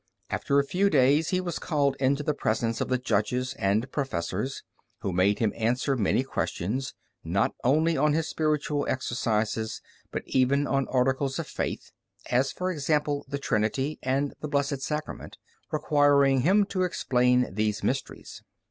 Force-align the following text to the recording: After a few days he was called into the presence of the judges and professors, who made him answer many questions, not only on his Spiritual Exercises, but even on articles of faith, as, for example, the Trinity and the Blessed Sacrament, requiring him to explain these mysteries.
After 0.31 0.57
a 0.57 0.63
few 0.63 0.89
days 0.89 1.29
he 1.29 1.39
was 1.39 1.59
called 1.59 1.95
into 1.99 2.23
the 2.23 2.33
presence 2.33 2.81
of 2.81 2.87
the 2.87 2.97
judges 2.97 3.53
and 3.59 3.91
professors, 3.91 4.63
who 5.01 5.13
made 5.13 5.37
him 5.37 5.53
answer 5.55 5.95
many 5.95 6.23
questions, 6.23 6.95
not 7.23 7.53
only 7.63 7.95
on 7.97 8.13
his 8.13 8.27
Spiritual 8.27 8.87
Exercises, 8.89 9.79
but 10.09 10.23
even 10.25 10.65
on 10.65 10.87
articles 10.87 11.37
of 11.37 11.45
faith, 11.45 11.91
as, 12.31 12.51
for 12.51 12.71
example, 12.71 13.27
the 13.29 13.37
Trinity 13.37 13.99
and 14.01 14.33
the 14.41 14.47
Blessed 14.47 14.81
Sacrament, 14.81 15.37
requiring 15.71 16.41
him 16.41 16.65
to 16.65 16.81
explain 16.81 17.53
these 17.53 17.83
mysteries. 17.83 18.41